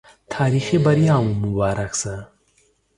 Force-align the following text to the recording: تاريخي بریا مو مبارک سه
تاريخي 0.33 0.77
بریا 0.85 1.15
مو 1.23 1.33
مبارک 1.41 1.93
سه 2.01 2.13